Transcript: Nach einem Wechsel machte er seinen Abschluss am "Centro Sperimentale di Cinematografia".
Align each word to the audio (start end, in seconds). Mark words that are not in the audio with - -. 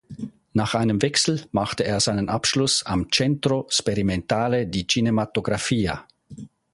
Nach 0.53 0.73
einem 0.73 1.03
Wechsel 1.03 1.45
machte 1.51 1.83
er 1.83 1.99
seinen 1.99 2.27
Abschluss 2.27 2.83
am 2.83 3.11
"Centro 3.11 3.67
Sperimentale 3.69 4.65
di 4.65 4.87
Cinematografia". 4.87 6.07